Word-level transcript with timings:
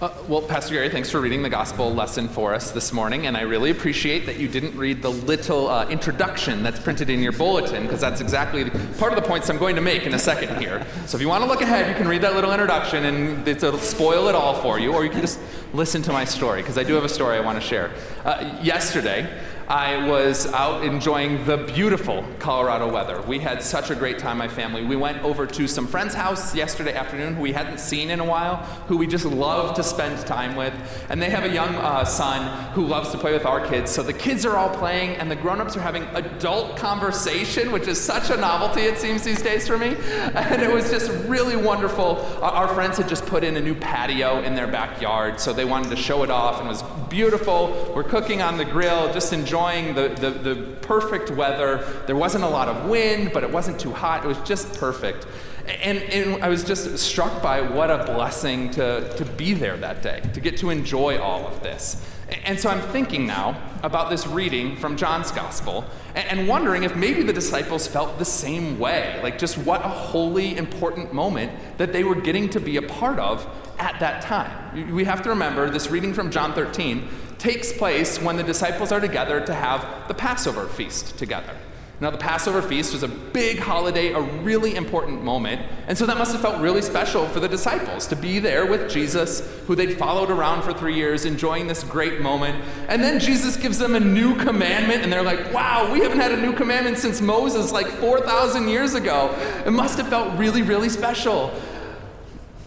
Uh, 0.00 0.10
well, 0.28 0.40
Pastor 0.40 0.72
Gary, 0.72 0.88
thanks 0.88 1.10
for 1.10 1.20
reading 1.20 1.42
the 1.42 1.50
gospel 1.50 1.92
lesson 1.92 2.26
for 2.26 2.54
us 2.54 2.70
this 2.70 2.90
morning, 2.90 3.26
and 3.26 3.36
I 3.36 3.42
really 3.42 3.70
appreciate 3.70 4.24
that 4.24 4.38
you 4.38 4.48
didn't 4.48 4.74
read 4.74 5.02
the 5.02 5.10
little 5.10 5.68
uh, 5.68 5.86
introduction 5.90 6.62
that's 6.62 6.80
printed 6.80 7.10
in 7.10 7.20
your 7.20 7.32
bulletin, 7.32 7.82
because 7.82 8.00
that's 8.00 8.22
exactly 8.22 8.70
part 8.98 9.12
of 9.12 9.22
the 9.22 9.28
points 9.28 9.50
I'm 9.50 9.58
going 9.58 9.76
to 9.76 9.82
make 9.82 10.04
in 10.04 10.14
a 10.14 10.18
second 10.18 10.56
here. 10.58 10.86
So 11.04 11.18
if 11.18 11.20
you 11.20 11.28
want 11.28 11.44
to 11.44 11.50
look 11.50 11.60
ahead, 11.60 11.86
you 11.86 11.94
can 11.96 12.08
read 12.08 12.22
that 12.22 12.34
little 12.34 12.50
introduction, 12.50 13.04
and 13.04 13.46
it'll 13.46 13.76
spoil 13.76 14.28
it 14.28 14.34
all 14.34 14.54
for 14.62 14.78
you, 14.78 14.94
or 14.94 15.04
you 15.04 15.10
can 15.10 15.20
just 15.20 15.38
listen 15.74 16.00
to 16.00 16.12
my 16.12 16.24
story, 16.24 16.62
because 16.62 16.78
I 16.78 16.82
do 16.82 16.94
have 16.94 17.04
a 17.04 17.08
story 17.08 17.36
I 17.36 17.40
want 17.40 17.60
to 17.60 17.68
share. 17.68 17.90
Uh, 18.24 18.58
yesterday, 18.62 19.30
I 19.70 20.04
was 20.08 20.52
out 20.52 20.82
enjoying 20.82 21.44
the 21.44 21.58
beautiful 21.58 22.24
Colorado 22.40 22.92
weather. 22.92 23.22
We 23.22 23.38
had 23.38 23.62
such 23.62 23.90
a 23.90 23.94
great 23.94 24.18
time, 24.18 24.38
my 24.38 24.48
family. 24.48 24.84
We 24.84 24.96
went 24.96 25.22
over 25.22 25.46
to 25.46 25.68
some 25.68 25.86
friend's 25.86 26.12
house 26.12 26.56
yesterday 26.56 26.92
afternoon 26.92 27.36
who 27.36 27.42
we 27.42 27.52
hadn't 27.52 27.78
seen 27.78 28.10
in 28.10 28.18
a 28.18 28.24
while, 28.24 28.56
who 28.88 28.96
we 28.96 29.06
just 29.06 29.24
love 29.24 29.76
to 29.76 29.84
spend 29.84 30.26
time 30.26 30.56
with. 30.56 30.74
And 31.08 31.22
they 31.22 31.30
have 31.30 31.44
a 31.44 31.54
young 31.54 31.76
uh, 31.76 32.04
son 32.04 32.72
who 32.72 32.84
loves 32.84 33.10
to 33.10 33.18
play 33.18 33.32
with 33.32 33.46
our 33.46 33.64
kids. 33.64 33.92
So 33.92 34.02
the 34.02 34.12
kids 34.12 34.44
are 34.44 34.56
all 34.56 34.74
playing, 34.74 35.10
and 35.10 35.30
the 35.30 35.36
grown 35.36 35.60
ups 35.60 35.76
are 35.76 35.82
having 35.82 36.02
adult 36.14 36.76
conversation, 36.76 37.70
which 37.70 37.86
is 37.86 38.00
such 38.00 38.28
a 38.30 38.36
novelty, 38.36 38.80
it 38.80 38.98
seems, 38.98 39.22
these 39.22 39.40
days 39.40 39.68
for 39.68 39.78
me. 39.78 39.96
And 40.50 40.62
it 40.62 40.72
was 40.72 40.90
just 40.90 41.10
really 41.28 41.54
wonderful. 41.54 42.16
Our 42.42 42.66
friends 42.74 42.98
had 42.98 43.08
just 43.08 43.24
put 43.26 43.44
in 43.44 43.56
a 43.56 43.60
new 43.60 43.76
patio 43.76 44.42
in 44.42 44.56
their 44.56 44.66
backyard, 44.66 45.38
so 45.38 45.52
they 45.52 45.64
wanted 45.64 45.90
to 45.90 45.96
show 45.96 46.24
it 46.24 46.30
off, 46.30 46.58
and 46.58 46.66
it 46.66 46.70
was 46.70 46.82
beautiful. 47.08 47.92
We're 47.94 48.02
cooking 48.02 48.42
on 48.42 48.56
the 48.56 48.64
grill, 48.64 49.12
just 49.12 49.32
enjoying 49.32 49.59
enjoying 49.60 49.94
the, 49.94 50.08
the, 50.08 50.30
the 50.30 50.76
perfect 50.82 51.30
weather. 51.30 51.84
There 52.06 52.16
wasn't 52.16 52.44
a 52.44 52.48
lot 52.48 52.68
of 52.68 52.88
wind, 52.88 53.32
but 53.32 53.42
it 53.42 53.50
wasn't 53.50 53.78
too 53.78 53.92
hot. 53.92 54.24
It 54.24 54.28
was 54.28 54.38
just 54.40 54.74
perfect. 54.78 55.26
And, 55.66 55.98
and, 55.98 56.42
I 56.42 56.48
was 56.48 56.64
just 56.64 56.98
struck 56.98 57.42
by 57.42 57.60
what 57.60 57.90
a 57.90 58.04
blessing 58.04 58.70
to, 58.72 59.14
to 59.16 59.24
be 59.24 59.52
there 59.52 59.76
that 59.76 60.02
day, 60.02 60.20
to 60.32 60.40
get 60.40 60.56
to 60.58 60.70
enjoy 60.70 61.18
all 61.18 61.46
of 61.46 61.62
this. 61.62 62.04
And 62.44 62.58
so 62.58 62.70
I'm 62.70 62.80
thinking 62.80 63.26
now 63.26 63.60
about 63.82 64.08
this 64.08 64.26
reading 64.26 64.76
from 64.76 64.96
John's 64.96 65.32
Gospel 65.32 65.84
and, 66.14 66.38
and 66.38 66.48
wondering 66.48 66.84
if 66.84 66.96
maybe 66.96 67.22
the 67.22 67.32
disciples 67.32 67.86
felt 67.86 68.18
the 68.18 68.24
same 68.24 68.78
way. 68.78 69.20
Like, 69.22 69.38
just 69.38 69.58
what 69.58 69.84
a 69.84 69.88
holy, 69.88 70.56
important 70.56 71.12
moment 71.12 71.52
that 71.78 71.92
they 71.92 72.04
were 72.04 72.14
getting 72.14 72.48
to 72.50 72.60
be 72.60 72.76
a 72.76 72.82
part 72.82 73.18
of 73.18 73.46
at 73.78 73.98
that 74.00 74.22
time. 74.22 74.94
We 74.94 75.04
have 75.04 75.22
to 75.22 75.30
remember 75.30 75.70
this 75.70 75.90
reading 75.90 76.14
from 76.14 76.30
John 76.30 76.52
13 76.52 77.08
takes 77.40 77.72
place 77.72 78.20
when 78.20 78.36
the 78.36 78.42
disciples 78.42 78.92
are 78.92 79.00
together 79.00 79.40
to 79.40 79.54
have 79.54 80.06
the 80.08 80.14
Passover 80.14 80.66
feast 80.66 81.18
together. 81.18 81.56
Now, 82.00 82.10
the 82.10 82.18
Passover 82.18 82.62
feast 82.62 82.94
was 82.94 83.02
a 83.02 83.08
big 83.08 83.58
holiday, 83.58 84.12
a 84.12 84.20
really 84.20 84.74
important 84.74 85.22
moment, 85.22 85.60
and 85.86 85.98
so 85.98 86.06
that 86.06 86.16
must 86.16 86.32
have 86.32 86.40
felt 86.40 86.58
really 86.58 86.80
special 86.80 87.26
for 87.28 87.40
the 87.40 87.48
disciples 87.48 88.06
to 88.06 88.16
be 88.16 88.38
there 88.38 88.64
with 88.64 88.90
Jesus, 88.90 89.46
who 89.66 89.74
they'd 89.74 89.98
followed 89.98 90.30
around 90.30 90.62
for 90.62 90.72
three 90.72 90.94
years, 90.94 91.26
enjoying 91.26 91.66
this 91.66 91.84
great 91.84 92.22
moment. 92.22 92.64
And 92.88 93.02
then 93.02 93.20
Jesus 93.20 93.58
gives 93.58 93.76
them 93.76 93.94
a 93.94 94.00
new 94.00 94.34
commandment, 94.36 95.02
and 95.02 95.12
they're 95.12 95.22
like, 95.22 95.52
wow, 95.52 95.92
we 95.92 96.00
haven't 96.00 96.20
had 96.20 96.32
a 96.32 96.40
new 96.40 96.54
commandment 96.54 96.96
since 96.96 97.20
Moses, 97.20 97.70
like 97.70 97.88
4,000 97.88 98.68
years 98.68 98.94
ago. 98.94 99.34
It 99.66 99.72
must 99.72 99.98
have 99.98 100.08
felt 100.08 100.38
really, 100.38 100.62
really 100.62 100.88
special. 100.88 101.52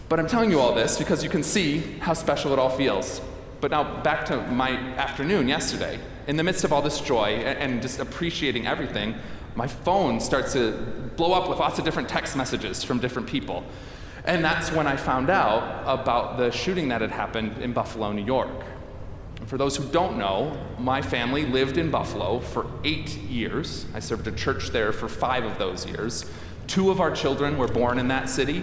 But 0.08 0.20
I'm 0.20 0.28
telling 0.28 0.52
you 0.52 0.60
all 0.60 0.76
this 0.76 0.96
because 0.96 1.24
you 1.24 1.30
can 1.30 1.42
see 1.42 1.80
how 1.98 2.14
special 2.14 2.52
it 2.52 2.60
all 2.60 2.70
feels. 2.70 3.20
But 3.64 3.70
now 3.70 4.02
back 4.02 4.26
to 4.26 4.42
my 4.48 4.72
afternoon 4.98 5.48
yesterday. 5.48 5.98
In 6.26 6.36
the 6.36 6.42
midst 6.42 6.64
of 6.64 6.72
all 6.74 6.82
this 6.82 7.00
joy 7.00 7.28
and 7.28 7.80
just 7.80 7.98
appreciating 7.98 8.66
everything, 8.66 9.14
my 9.56 9.66
phone 9.66 10.20
starts 10.20 10.52
to 10.52 10.72
blow 11.16 11.32
up 11.32 11.48
with 11.48 11.60
lots 11.60 11.78
of 11.78 11.84
different 11.86 12.10
text 12.10 12.36
messages 12.36 12.84
from 12.84 12.98
different 12.98 13.26
people. 13.26 13.64
And 14.26 14.44
that's 14.44 14.70
when 14.70 14.86
I 14.86 14.96
found 14.96 15.30
out 15.30 15.82
about 15.86 16.36
the 16.36 16.50
shooting 16.50 16.88
that 16.88 17.00
had 17.00 17.10
happened 17.10 17.56
in 17.56 17.72
Buffalo, 17.72 18.12
New 18.12 18.26
York. 18.26 18.50
And 19.40 19.48
for 19.48 19.56
those 19.56 19.78
who 19.78 19.84
don't 19.84 20.18
know, 20.18 20.62
my 20.78 21.00
family 21.00 21.46
lived 21.46 21.78
in 21.78 21.90
Buffalo 21.90 22.40
for 22.40 22.66
eight 22.84 23.16
years. 23.16 23.86
I 23.94 24.00
served 24.00 24.26
a 24.26 24.32
church 24.32 24.72
there 24.72 24.92
for 24.92 25.08
five 25.08 25.42
of 25.42 25.56
those 25.56 25.86
years. 25.86 26.30
Two 26.66 26.90
of 26.90 27.00
our 27.00 27.10
children 27.10 27.56
were 27.56 27.68
born 27.68 27.98
in 27.98 28.08
that 28.08 28.28
city. 28.28 28.62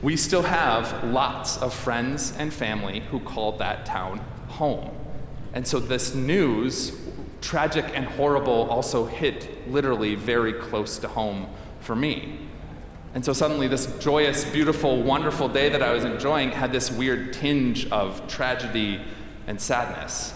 We 0.00 0.16
still 0.16 0.44
have 0.44 1.04
lots 1.04 1.58
of 1.58 1.74
friends 1.74 2.32
and 2.38 2.50
family 2.50 3.00
who 3.10 3.20
called 3.20 3.58
that 3.58 3.84
town 3.84 4.22
home. 4.58 4.90
And 5.54 5.66
so 5.66 5.80
this 5.80 6.14
news, 6.14 6.92
tragic 7.40 7.86
and 7.94 8.04
horrible, 8.04 8.68
also 8.70 9.06
hit 9.06 9.70
literally 9.70 10.14
very 10.14 10.52
close 10.52 10.98
to 10.98 11.08
home 11.08 11.48
for 11.80 11.96
me. 11.96 12.40
And 13.14 13.24
so 13.24 13.32
suddenly, 13.32 13.68
this 13.68 13.86
joyous, 13.98 14.44
beautiful, 14.44 15.02
wonderful 15.02 15.48
day 15.48 15.70
that 15.70 15.82
I 15.82 15.92
was 15.92 16.04
enjoying 16.04 16.50
had 16.50 16.72
this 16.72 16.90
weird 16.90 17.32
tinge 17.32 17.90
of 17.90 18.28
tragedy 18.28 19.00
and 19.46 19.60
sadness. 19.60 20.34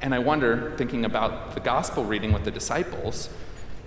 And 0.00 0.14
I 0.14 0.20
wonder, 0.20 0.74
thinking 0.76 1.04
about 1.04 1.54
the 1.54 1.60
gospel 1.60 2.04
reading 2.04 2.32
with 2.32 2.44
the 2.44 2.50
disciples, 2.50 3.28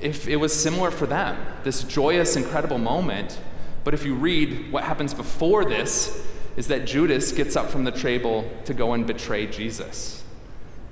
if 0.02 0.28
it 0.28 0.36
was 0.36 0.54
similar 0.54 0.92
for 0.92 1.06
them, 1.06 1.38
this 1.64 1.84
joyous, 1.84 2.36
incredible 2.36 2.78
moment. 2.78 3.40
But 3.84 3.94
if 3.94 4.04
you 4.04 4.16
read 4.16 4.72
what 4.72 4.84
happens 4.84 5.14
before 5.14 5.64
this, 5.64 6.26
is 6.60 6.68
that 6.68 6.84
Judas 6.84 7.32
gets 7.32 7.56
up 7.56 7.70
from 7.70 7.86
the 7.86 7.92
table 7.92 8.44
to 8.66 8.74
go 8.74 8.92
and 8.92 9.08
betray 9.08 9.48
Jesus. 9.48 10.26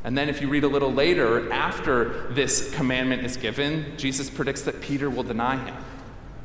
And 0.05 0.17
then, 0.17 0.29
if 0.29 0.39
you 0.39 0.47
read 0.47 0.63
a 0.63 0.67
little 0.69 0.93
later, 0.93 1.51
after 1.51 2.25
this 2.29 2.73
commandment 2.73 3.25
is 3.25 3.35
given, 3.35 3.97
Jesus 3.97 4.29
predicts 4.29 4.61
that 4.61 4.79
Peter 4.79 5.09
will 5.09 5.23
deny 5.23 5.57
him. 5.57 5.75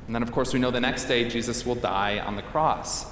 And 0.06 0.15
then, 0.16 0.25
of 0.25 0.33
course, 0.33 0.53
we 0.53 0.59
know 0.59 0.72
the 0.72 0.81
next 0.81 1.05
day 1.05 1.28
Jesus 1.28 1.65
will 1.65 1.77
die 1.77 2.19
on 2.19 2.34
the 2.34 2.43
cross. 2.43 3.06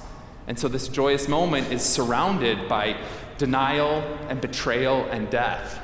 And 0.47 0.59
so, 0.59 0.67
this 0.67 0.89
joyous 0.89 1.29
moment 1.29 1.71
is 1.71 1.81
surrounded 1.81 2.67
by 2.67 2.97
denial 3.37 4.03
and 4.27 4.41
betrayal 4.41 5.05
and 5.11 5.29
death. 5.29 5.79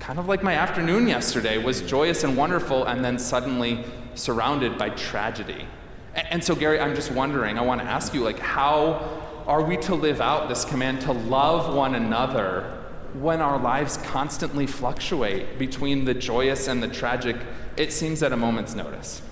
Kind 0.00 0.18
of 0.18 0.26
like 0.26 0.42
my 0.42 0.54
afternoon 0.54 1.06
yesterday 1.06 1.56
was 1.56 1.82
joyous 1.82 2.24
and 2.24 2.36
wonderful, 2.36 2.84
and 2.84 3.04
then 3.04 3.16
suddenly 3.16 3.84
surrounded 4.16 4.76
by 4.76 4.88
tragedy. 4.88 5.68
And 6.16 6.42
so, 6.42 6.56
Gary, 6.56 6.80
I'm 6.80 6.96
just 6.96 7.12
wondering, 7.12 7.60
I 7.60 7.62
want 7.62 7.80
to 7.80 7.86
ask 7.86 8.12
you, 8.12 8.24
like, 8.24 8.40
how 8.40 9.17
are 9.48 9.62
we 9.62 9.78
to 9.78 9.94
live 9.94 10.20
out 10.20 10.50
this 10.50 10.66
command 10.66 11.00
to 11.00 11.12
love 11.12 11.74
one 11.74 11.94
another 11.94 12.78
when 13.14 13.40
our 13.40 13.58
lives 13.58 13.96
constantly 13.96 14.66
fluctuate 14.66 15.58
between 15.58 16.04
the 16.04 16.12
joyous 16.12 16.68
and 16.68 16.82
the 16.82 16.88
tragic, 16.88 17.34
it 17.78 17.90
seems 17.90 18.22
at 18.22 18.30
a 18.30 18.36
moment's 18.36 18.74
notice? 18.74 19.22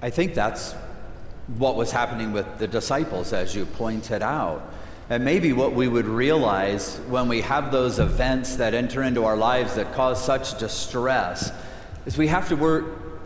I 0.00 0.10
think 0.10 0.34
that's 0.34 0.74
what 1.56 1.74
was 1.74 1.90
happening 1.90 2.32
with 2.32 2.58
the 2.58 2.68
disciples, 2.68 3.32
as 3.32 3.56
you 3.56 3.66
pointed 3.66 4.22
out. 4.22 4.72
And 5.10 5.24
maybe 5.24 5.52
what 5.52 5.74
we 5.74 5.88
would 5.88 6.06
realize 6.06 6.98
when 7.08 7.26
we 7.26 7.40
have 7.40 7.72
those 7.72 7.98
events 7.98 8.54
that 8.56 8.72
enter 8.72 9.02
into 9.02 9.24
our 9.24 9.36
lives 9.36 9.74
that 9.74 9.92
cause 9.94 10.24
such 10.24 10.58
distress 10.60 11.50
is 12.06 12.16
we 12.16 12.28
have 12.28 12.48
to 12.50 12.56
wor- 12.56 12.84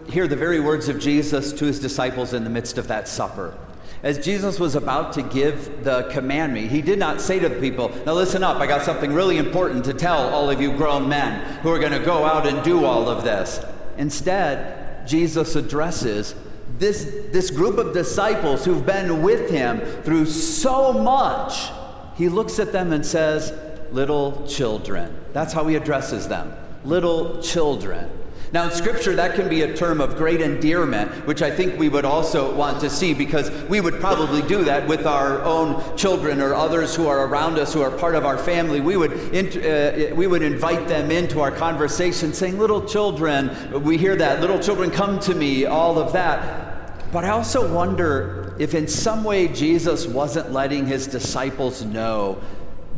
hear 0.09 0.27
the 0.27 0.37
very 0.37 0.59
words 0.59 0.89
of 0.89 0.99
Jesus 0.99 1.53
to 1.53 1.67
his 1.67 1.79
disciples 1.79 2.33
in 2.33 2.45
the 2.45 2.51
midst 2.51 2.79
of 2.79 2.89
that 2.89 3.09
supper. 3.09 3.55
As 4.03 4.25
Jesus 4.25 4.61
was 4.61 4.77
about 4.77 5.13
to 5.15 5.23
give 5.23 5.83
the 5.83 6.09
commandment, 6.13 6.71
he 6.71 6.83
did 6.83 6.99
not 6.99 7.21
say 7.21 7.41
to 7.41 7.49
the 7.49 7.61
people, 7.61 7.91
Now 8.07 8.13
listen 8.13 8.45
up, 8.45 8.59
I 8.59 8.67
got 8.67 8.83
something 8.83 9.13
really 9.13 9.39
important 9.39 9.85
to 9.87 9.95
tell 9.95 10.29
all 10.29 10.49
of 10.49 10.61
you 10.61 10.77
grown 10.77 11.09
men 11.09 11.61
who 11.63 11.71
are 11.71 11.81
going 11.81 11.93
to 11.93 12.05
go 12.05 12.25
out 12.25 12.47
and 12.47 12.63
do 12.63 12.85
all 12.85 13.09
of 13.09 13.25
this. 13.25 13.61
Instead, 13.97 15.07
Jesus 15.09 15.57
addresses 15.57 16.35
this, 16.79 17.05
this 17.33 17.51
group 17.51 17.79
of 17.79 17.93
disciples 17.93 18.65
who've 18.65 18.87
been 18.87 19.23
with 19.23 19.51
him 19.51 19.81
through 20.03 20.27
so 20.27 20.93
much. 20.93 21.71
He 22.17 22.29
looks 22.29 22.59
at 22.61 22.73
them 22.73 22.93
and 22.93 23.05
says, 23.05 23.53
Little 23.91 24.47
children. 24.47 25.17
That's 25.33 25.53
how 25.53 25.67
he 25.67 25.75
addresses 25.75 26.29
them. 26.29 26.55
Little 26.85 27.43
children. 27.43 28.11
Now, 28.51 28.65
in 28.65 28.71
Scripture, 28.71 29.15
that 29.17 29.35
can 29.35 29.49
be 29.49 29.63
a 29.63 29.77
term 29.77 30.01
of 30.01 30.17
great 30.17 30.41
endearment, 30.41 31.27
which 31.27 31.43
I 31.43 31.51
think 31.51 31.79
we 31.79 31.91
would 31.91 32.07
also 32.07 32.55
want 32.55 32.81
to 32.81 32.89
see 32.89 33.13
because 33.13 33.51
we 33.69 33.83
would 33.83 34.01
probably 34.01 34.41
do 34.43 34.65
that 34.65 34.89
with 34.89 35.07
our 35.07 35.43
own 35.43 35.97
children 35.99 36.41
or 36.41 36.55
others 36.55 36.95
who 36.95 37.07
are 37.09 37.27
around 37.27 37.59
us 37.59 37.75
who 37.75 37.83
are 37.83 37.91
part 37.91 38.15
of 38.15 38.25
our 38.25 38.39
family. 38.39 38.81
We 38.81 38.97
would, 38.97 39.13
uh, 39.13 40.15
we 40.15 40.27
would 40.27 40.43
invite 40.43 40.89
them 40.89 41.11
into 41.11 41.41
our 41.41 41.51
conversation 41.51 42.33
saying, 42.33 42.59
Little 42.59 42.87
children, 42.87 43.83
we 43.85 43.99
hear 43.99 44.17
that, 44.17 44.41
little 44.41 44.59
children 44.59 44.91
come 44.91 45.21
to 45.21 45.35
me, 45.35 45.67
all 45.67 45.99
of 45.99 46.15
that. 46.15 47.13
But 47.13 47.25
I 47.25 47.31
also 47.31 47.73
wonder 47.73 48.55
if 48.59 48.75
in 48.75 48.89
some 48.89 49.25
way 49.25 49.49
Jesus 49.49 50.07
wasn't 50.07 50.53
letting 50.53 50.87
his 50.87 51.07
disciples 51.07 51.85
know 51.85 52.41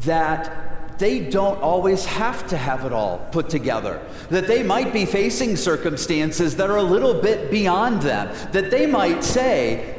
that 0.01 0.70
they 1.01 1.19
don't 1.19 1.61
always 1.61 2.05
have 2.05 2.47
to 2.49 2.57
have 2.57 2.85
it 2.85 2.93
all 2.93 3.19
put 3.33 3.49
together. 3.51 4.01
That 4.29 4.47
they 4.47 4.63
might 4.63 4.93
be 4.93 5.07
facing 5.07 5.57
circumstances 5.57 6.57
that 6.57 6.71
are 6.71 6.77
a 6.77 6.83
little 6.83 7.21
bit 7.21 7.51
beyond 7.51 8.03
them. 8.03 8.29
That 8.53 8.71
they 8.71 8.87
might 8.87 9.25
say, 9.25 9.97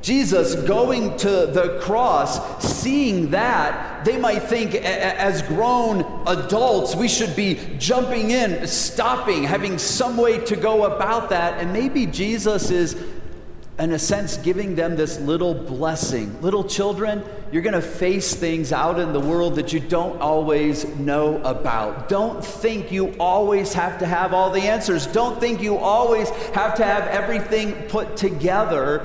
Jesus 0.00 0.54
going 0.54 1.16
to 1.16 1.28
the 1.28 1.80
cross, 1.82 2.62
seeing 2.62 3.30
that, 3.30 4.04
they 4.04 4.18
might 4.18 4.40
think 4.40 4.74
as 4.74 5.40
grown 5.42 6.22
adults, 6.26 6.94
we 6.94 7.08
should 7.08 7.34
be 7.34 7.58
jumping 7.78 8.30
in, 8.30 8.66
stopping, 8.66 9.44
having 9.44 9.78
some 9.78 10.18
way 10.18 10.38
to 10.44 10.56
go 10.56 10.84
about 10.84 11.30
that. 11.30 11.58
And 11.58 11.72
maybe 11.72 12.04
Jesus 12.04 12.70
is 12.70 12.94
in 13.78 13.92
a 13.92 13.98
sense, 13.98 14.36
giving 14.36 14.76
them 14.76 14.94
this 14.94 15.18
little 15.18 15.52
blessing. 15.52 16.40
Little 16.40 16.62
children, 16.62 17.24
you're 17.50 17.62
going 17.62 17.74
to 17.74 17.82
face 17.82 18.34
things 18.34 18.72
out 18.72 19.00
in 19.00 19.12
the 19.12 19.18
world 19.18 19.56
that 19.56 19.72
you 19.72 19.80
don't 19.80 20.20
always 20.20 20.86
know 20.96 21.42
about. 21.42 22.08
Don't 22.08 22.44
think 22.44 22.92
you 22.92 23.16
always 23.18 23.72
have 23.72 23.98
to 23.98 24.06
have 24.06 24.32
all 24.32 24.50
the 24.50 24.62
answers. 24.62 25.08
Don't 25.08 25.40
think 25.40 25.60
you 25.60 25.76
always 25.76 26.30
have 26.54 26.76
to 26.76 26.84
have 26.84 27.08
everything 27.08 27.72
put 27.88 28.16
together. 28.16 29.04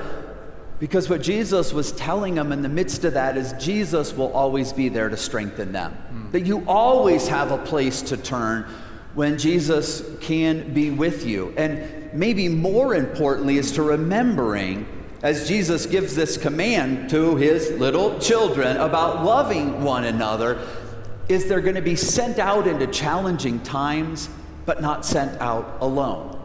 Because 0.78 1.10
what 1.10 1.20
Jesus 1.20 1.72
was 1.72 1.90
telling 1.92 2.36
them 2.36 2.52
in 2.52 2.62
the 2.62 2.68
midst 2.68 3.04
of 3.04 3.14
that 3.14 3.36
is 3.36 3.52
Jesus 3.54 4.12
will 4.12 4.32
always 4.32 4.72
be 4.72 4.88
there 4.88 5.08
to 5.08 5.16
strengthen 5.16 5.72
them. 5.72 5.98
Mm. 6.12 6.32
That 6.32 6.46
you 6.46 6.64
always 6.68 7.26
have 7.26 7.50
a 7.50 7.58
place 7.58 8.02
to 8.02 8.16
turn 8.16 8.66
when 9.14 9.38
Jesus 9.38 10.02
can 10.20 10.72
be 10.72 10.90
with 10.90 11.26
you. 11.26 11.52
And 11.56 12.12
maybe 12.12 12.48
more 12.48 12.94
importantly 12.94 13.58
is 13.58 13.72
to 13.72 13.82
remembering 13.82 14.86
as 15.22 15.46
Jesus 15.46 15.84
gives 15.84 16.14
this 16.14 16.38
command 16.38 17.10
to 17.10 17.36
his 17.36 17.70
little 17.72 18.18
children 18.18 18.78
about 18.78 19.22
loving 19.24 19.82
one 19.82 20.04
another, 20.04 20.66
is 21.28 21.46
they're 21.46 21.60
going 21.60 21.74
to 21.74 21.82
be 21.82 21.96
sent 21.96 22.38
out 22.38 22.66
into 22.66 22.86
challenging 22.86 23.60
times, 23.60 24.30
but 24.64 24.80
not 24.80 25.04
sent 25.04 25.38
out 25.40 25.76
alone. 25.80 26.39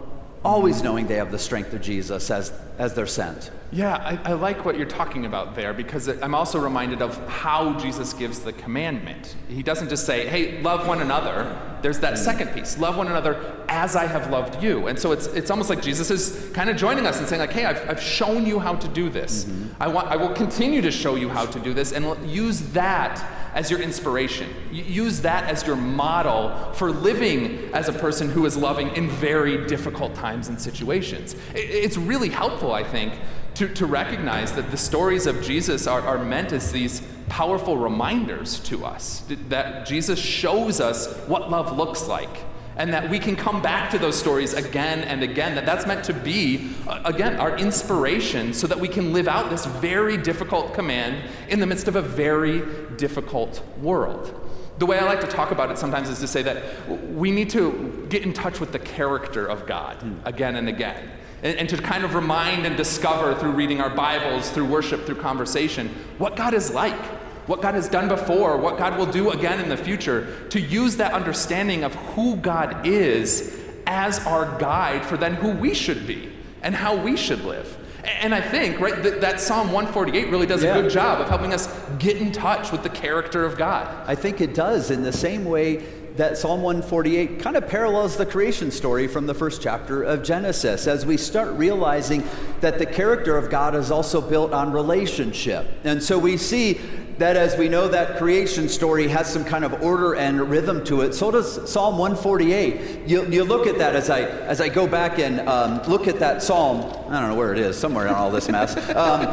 Always 0.45 0.83
knowing 0.83 1.07
they 1.07 1.15
have 1.15 1.31
the 1.31 1.39
strength 1.39 1.74
of 1.74 1.81
Jesus 1.81 2.30
as, 2.30 2.53
as 2.77 2.94
they're 2.94 3.07
sent. 3.07 3.51
Yeah, 3.71 3.95
I, 3.95 4.31
I, 4.31 4.33
like 4.33 4.63
what 4.63 4.77
you're 4.77 4.88
talking 4.88 5.25
about 5.25 5.56
there 5.56 5.74
because 5.74 6.07
I'm 6.07 6.36
also 6.36 6.59
reminded 6.59 7.01
of 7.01 7.18
how 7.27 7.77
Jesus 7.80 8.13
gives 8.13 8.39
the 8.39 8.53
commandment. 8.53 9.36
He 9.50 9.63
doesn't 9.63 9.89
just 9.89 10.06
say, 10.06 10.27
hey, 10.27 10.62
love 10.62 10.88
one 10.88 11.01
another. 11.01 11.59
There's 11.81 12.00
that 12.00 12.18
second 12.18 12.50
piece 12.53 12.77
love 12.77 12.95
one 12.95 13.07
another 13.07 13.63
as 13.68 13.95
I 13.95 14.06
have 14.06 14.30
loved 14.30 14.62
you. 14.62 14.88
And 14.88 14.97
so 15.00 15.12
it's, 15.12 15.27
it's 15.27 15.50
almost 15.50 15.69
like 15.69 15.81
Jesus 15.81 16.12
is 16.12 16.51
kind 16.53 16.69
of 16.69 16.77
joining 16.77 17.07
us 17.07 17.18
and 17.19 17.27
saying, 17.27 17.39
like, 17.39 17.51
hey, 17.51 17.65
I've, 17.65 17.89
I've 17.89 18.01
shown 18.01 18.45
you 18.45 18.59
how 18.59 18.75
to 18.75 18.88
do 18.88 19.09
this. 19.09 19.45
Mm-hmm. 19.45 19.81
I, 19.81 19.88
want, 19.88 20.07
I 20.07 20.15
will 20.15 20.33
continue 20.33 20.81
to 20.81 20.92
show 20.92 21.15
you 21.15 21.27
how 21.27 21.45
to 21.47 21.59
do 21.59 21.74
this 21.74 21.92
and 21.92 22.30
use 22.30 22.62
that 22.74 23.18
as 23.56 23.72
your 23.72 23.81
inspiration. 23.81 24.54
Use 24.72 25.22
that 25.22 25.46
as 25.46 25.66
your 25.66 25.78
model 25.78 26.74
for 26.74 26.92
living 26.92 27.74
as 27.74 27.88
a 27.88 27.94
person 27.94 28.30
who 28.30 28.46
is 28.46 28.56
loving 28.56 28.90
in 28.96 29.10
very 29.10 29.66
difficult 29.66 30.13
times 30.13 30.50
and 30.50 30.62
situations. 30.62 31.36
It's 31.56 31.98
really 31.98 32.30
helpful, 32.30 32.74
I 32.74 32.84
think, 32.84 33.13
to, 33.56 33.69
to 33.69 33.86
recognize 33.86 34.52
that 34.54 34.69
the 34.69 34.78
stories 34.78 35.25
of 35.25 35.42
Jesus 35.42 35.88
are, 35.88 36.02
are 36.02 36.24
meant 36.24 36.52
as 36.52 36.74
these 36.74 37.02
powerful 37.30 37.78
reminders 37.78 38.60
to 38.60 38.86
us 38.86 39.24
that 39.50 39.88
Jesus 39.88 40.19
shows 40.19 40.80
us 40.80 41.16
what 41.28 41.50
love 41.50 41.75
looks 41.75 42.07
like 42.07 42.44
and 42.77 42.94
that 42.94 43.10
we 43.10 43.19
can 43.19 43.36
come 43.36 43.62
back 43.62 43.89
to 43.92 43.98
those 43.98 44.18
stories 44.18 44.54
again 44.54 45.00
and 45.00 45.24
again 45.24 45.56
that 45.56 45.66
that's 45.66 45.86
meant 45.86 46.04
to 46.04 46.13
be 46.13 46.72
uh, 46.88 47.01
again 47.06 47.36
our 47.38 47.57
inspiration 47.57 48.54
so 48.54 48.68
that 48.68 48.80
we 48.80 48.88
can 48.88 49.13
live 49.13 49.27
out 49.27 49.50
this 49.50 49.66
very 49.66 50.18
difficult 50.18 50.74
command 50.74 51.18
in 51.50 51.60
the 51.60 51.66
midst 51.66 51.88
of 51.88 51.95
a 51.95 52.01
very 52.01 52.63
difficult 52.98 53.62
world 53.81 54.33
the 54.77 54.86
way 54.86 55.00
i 55.00 55.04
like 55.04 55.22
to 55.22 55.27
talk 55.27 55.51
about 55.51 55.72
it 55.72 55.77
sometimes 55.77 56.10
is 56.10 56.19
to 56.19 56.27
say 56.27 56.42
that 56.42 56.63
we 57.10 57.31
need 57.31 57.50
to 57.50 58.06
get 58.10 58.24
in 58.24 58.33
touch 58.33 58.60
with 58.60 58.72
the 58.72 58.80
character 58.80 59.45
of 59.45 59.66
god 59.66 60.00
mm. 60.00 60.18
again 60.25 60.56
and 60.56 60.68
again 60.68 61.12
and, 61.44 61.60
and 61.60 61.69
to 61.69 61.78
kind 61.78 62.04
of 62.04 62.16
remind 62.16 62.66
and 62.66 62.75
discover 62.75 63.36
through 63.36 63.51
reading 63.51 63.80
our 63.80 63.89
Bibles, 63.89 64.50
through 64.50 64.66
worship, 64.66 65.06
through 65.06 65.18
conversation, 65.18 65.89
what 66.18 66.36
God 66.36 66.56
is 66.56 66.74
like, 66.74 67.00
what 67.47 67.62
God 67.62 67.75
has 67.75 67.88
done 67.88 68.07
before, 68.07 68.57
what 68.57 68.77
God 68.77 68.97
will 68.97 69.06
do 69.06 69.31
again 69.31 69.59
in 69.59 69.69
the 69.69 69.77
future, 69.77 70.47
to 70.50 70.59
use 70.59 70.97
that 70.97 71.13
understanding 71.13 71.83
of 71.83 71.94
who 71.95 72.36
God 72.38 72.86
is 72.86 73.59
as 73.86 74.25
our 74.25 74.57
guide 74.59 75.06
for 75.06 75.18
then 75.18 75.36
who 75.36 75.51
we 75.51 75.74
should 75.74 76.07
be 76.07 76.31
and 76.62 76.74
how 76.74 76.95
we 76.95 77.15
should 77.15 77.44
live. 77.44 77.77
And 78.03 78.36
I 78.36 78.42
think, 78.42 78.80
right, 78.80 79.01
that, 79.01 79.21
that 79.21 79.39
Psalm 79.39 79.71
148 79.71 80.30
really 80.30 80.45
does 80.45 80.63
yeah. 80.63 80.75
a 80.75 80.81
good 80.81 80.92
job 80.92 81.21
of 81.21 81.30
helping 81.30 81.53
us 81.53 81.68
get 81.97 82.18
in 82.18 82.31
touch 82.31 82.71
with 82.71 82.83
the 82.83 82.89
character 82.89 83.45
of 83.45 83.57
God. 83.57 83.88
I 84.07 84.15
think 84.15 84.42
it 84.42 84.53
does 84.53 84.92
in 84.92 85.03
the 85.03 85.12
same 85.12 85.45
way 85.45 85.83
that 86.18 86.38
Psalm 86.38 86.62
148 86.62 87.39
kind 87.39 87.57
of 87.57 87.68
parallels 87.68 88.15
the 88.15 88.25
creation 88.25 88.71
story 88.71 89.07
from 89.07 89.25
the 89.25 89.33
first 89.33 89.62
chapter 89.62 90.03
of 90.03 90.24
Genesis 90.24 90.88
as 90.88 91.06
we 91.06 91.18
start 91.18 91.51
realizing 91.53 92.24
that 92.62 92.80
the 92.80 92.86
character 92.86 93.38
of 93.38 93.50
God 93.50 93.75
is 93.75 93.92
also 93.92 94.21
built 94.21 94.53
on 94.53 94.71
relationship. 94.71 95.68
And 95.83 96.01
so 96.01 96.18
we 96.18 96.38
see 96.38 96.80
that 97.17 97.38
as 97.38 97.57
we 97.57 97.69
know 97.69 97.88
that 97.88 98.17
creation 98.17 98.67
story 98.67 99.07
has 99.07 99.31
some 99.31 99.45
kind 99.45 99.63
of 99.63 99.81
order 99.81 100.15
and 100.15 100.50
rhythm 100.50 100.83
to 100.85 101.01
it, 101.01 101.13
so 101.13 101.31
does 101.31 101.71
Psalm 101.71 101.97
148. 101.97 103.07
You, 103.07 103.25
you 103.27 103.44
look 103.44 103.67
at 103.67 103.77
that 103.77 103.95
as 103.95 104.09
I, 104.09 104.21
as 104.21 104.59
I 104.59 104.69
go 104.69 104.88
back 104.88 105.19
and 105.19 105.39
um, 105.47 105.81
look 105.83 106.07
at 106.07 106.19
that 106.19 106.44
psalm, 106.44 106.81
I 107.09 107.19
don't 107.19 107.29
know 107.29 107.35
where 107.35 107.53
it 107.53 107.59
is, 107.59 107.77
somewhere 107.77 108.07
in 108.07 108.13
all 108.13 108.31
this 108.31 108.50
mess. 108.50 108.75
Um, 108.95 109.25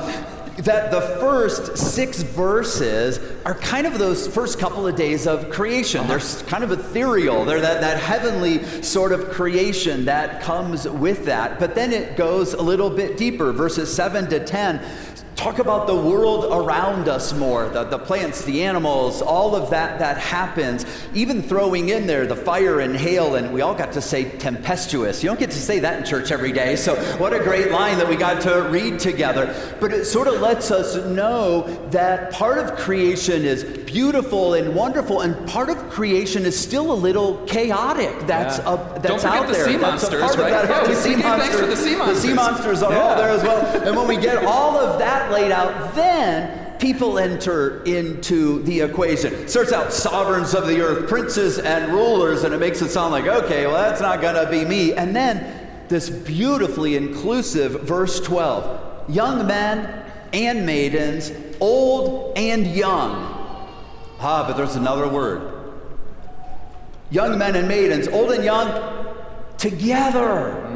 that 0.59 0.91
the 0.91 1.01
first 1.01 1.79
six 1.79 2.23
verses 2.23 3.19
are 3.45 3.55
kind 3.55 3.87
of 3.87 3.99
those 3.99 4.29
first 4.29 4.59
couple 4.59 4.87
of 4.87 4.95
days 4.97 5.27
of 5.27 5.51
creation. 5.51 6.07
They're 6.07 6.21
kind 6.47 6.63
of 6.63 6.71
ethereal. 6.71 7.45
They're 7.45 7.61
that, 7.61 7.81
that 7.81 7.99
heavenly 7.99 8.63
sort 8.83 9.13
of 9.13 9.31
creation 9.31 10.05
that 10.05 10.43
comes 10.43 10.87
with 10.87 11.25
that. 11.25 11.59
But 11.59 11.75
then 11.75 11.93
it 11.93 12.17
goes 12.17 12.53
a 12.53 12.63
little 12.63 12.91
bit 12.91 13.17
deeper. 13.17 13.53
Verses 13.53 13.93
7 13.95 14.29
to 14.29 14.45
10 14.45 14.81
talk 15.37 15.59
about 15.59 15.87
the 15.87 15.97
world 15.97 16.45
around 16.53 17.09
us 17.09 17.33
more 17.33 17.69
the, 17.69 17.85
the 17.85 17.99
plants 17.99 18.45
the 18.45 18.63
animals 18.63 19.23
all 19.23 19.57
of 19.57 19.71
that 19.71 19.99
that 19.99 20.19
happens. 20.19 20.87
Even 21.15 21.43
throwing 21.43 21.89
in 21.89 22.07
there 22.07 22.27
the 22.27 22.37
fire 22.37 22.81
and 22.81 22.97
hail 22.97 23.35
and 23.35 23.53
we 23.53 23.61
all 23.61 23.75
got 23.75 23.93
to 23.93 24.01
say 24.01 24.25
tempestuous. 24.39 25.23
You 25.23 25.29
don't 25.29 25.41
get 25.41 25.51
to 25.51 25.59
say 25.59 25.81
that 25.81 25.99
in 25.99 26.05
church 26.05 26.31
every 26.31 26.53
day 26.53 26.77
so 26.77 26.97
what 27.17 27.33
a 27.33 27.39
great 27.39 27.71
line 27.71 27.99
that 27.99 28.09
we 28.09 28.17
got 28.17 28.43
to 28.43 28.69
read 28.71 28.99
together. 28.99 29.77
But 29.81 29.93
it 29.93 30.05
sort 30.05 30.29
of 30.29 30.41
lets 30.41 30.71
us 30.71 30.97
know 31.07 31.63
that 31.91 32.33
part 32.33 32.59
of 32.59 32.77
creation 32.79 33.45
is 33.45 33.65
beautiful 33.65 34.55
and 34.55 34.75
wonderful 34.75 35.21
and 35.21 35.49
part 35.49 35.69
of 35.69 35.77
creation 35.91 36.45
is 36.45 36.59
still 36.59 36.93
a 36.93 36.95
little 36.95 37.45
chaotic 37.47 38.27
that's 38.27 38.59
yeah. 38.59 38.75
a, 38.75 39.01
that's 39.01 39.25
out 39.25 39.47
the 39.47 39.53
there. 39.53 39.67
sea 39.67 39.77
that's 39.77 40.11
monsters, 40.11 40.37
right? 40.39 40.51
Yeah, 40.51 40.87
the, 40.87 40.95
sea 40.95 41.17
monsters, 41.17 41.61
the 41.61 41.77
sea 41.77 41.97
monsters 41.97 42.23
the 42.23 42.29
sea 42.29 42.35
monsters 42.35 42.83
are 42.83 42.93
yeah. 42.93 43.01
all 43.01 43.17
there 43.17 43.29
as 43.29 43.43
well. 43.43 43.87
And 43.87 43.97
when 43.97 44.09
we 44.09 44.17
get 44.17 44.45
all 44.45 44.77
of 44.77 44.99
that 44.99 45.22
laid 45.31 45.53
out, 45.53 45.95
then 45.95 46.79
people 46.79 47.19
enter 47.19 47.83
into 47.85 48.63
the 48.65 48.81
equation. 48.81 49.47
Starts 49.47 49.73
out 49.73 49.93
sovereigns 49.93 50.55
of 50.55 50.67
the 50.67 50.81
earth, 50.81 51.09
princes 51.09 51.59
and 51.59 51.93
rulers, 51.93 52.43
and 52.43 52.53
it 52.53 52.59
makes 52.59 52.83
it 52.83 52.91
sound 52.91 53.13
like, 53.13 53.27
okay, 53.27 53.67
well, 53.67 53.77
that's 53.77 54.01
not 54.01 54.21
going 54.21 54.35
to 54.35 54.51
be 54.51 54.65
me. 54.65 54.93
And 54.93 55.15
then 55.15 55.69
this 55.89 56.11
beautifully 56.11 56.97
inclusive 56.97 57.83
verse 57.83 58.19
12 58.21 59.11
young 59.11 59.47
men 59.47 60.05
and 60.33 60.65
maidens, 60.67 61.33
old 61.61 62.37
and 62.37 62.67
young. 62.67 63.29
Ah, 64.21 64.45
but 64.47 64.57
there's 64.57 64.77
another 64.77 65.09
word. 65.09 65.53
Young 67.11 67.39
men 67.39 67.55
and 67.57 67.69
maidens, 67.69 68.09
old 68.09 68.33
and 68.33 68.45
young, 68.45 69.15
together 69.59 70.72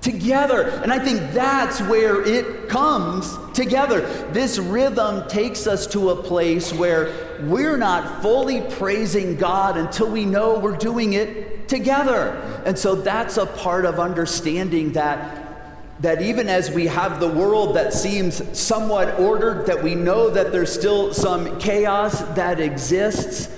together. 0.00 0.68
And 0.82 0.92
I 0.92 0.98
think 0.98 1.32
that's 1.32 1.80
where 1.82 2.22
it 2.22 2.68
comes 2.68 3.36
together. 3.54 4.00
This 4.32 4.58
rhythm 4.58 5.28
takes 5.28 5.66
us 5.66 5.86
to 5.88 6.10
a 6.10 6.22
place 6.22 6.72
where 6.72 7.38
we're 7.42 7.76
not 7.76 8.22
fully 8.22 8.62
praising 8.62 9.36
God 9.36 9.76
until 9.76 10.10
we 10.10 10.24
know 10.24 10.58
we're 10.58 10.76
doing 10.76 11.12
it 11.12 11.68
together. 11.68 12.30
And 12.64 12.78
so 12.78 12.94
that's 12.94 13.36
a 13.36 13.46
part 13.46 13.84
of 13.84 13.98
understanding 13.98 14.92
that 14.92 15.46
that 16.00 16.22
even 16.22 16.48
as 16.48 16.70
we 16.70 16.86
have 16.86 17.20
the 17.20 17.28
world 17.28 17.76
that 17.76 17.92
seems 17.92 18.58
somewhat 18.58 19.20
ordered 19.20 19.66
that 19.66 19.82
we 19.82 19.94
know 19.94 20.30
that 20.30 20.50
there's 20.50 20.72
still 20.72 21.12
some 21.12 21.58
chaos 21.58 22.20
that 22.34 22.58
exists 22.58 23.54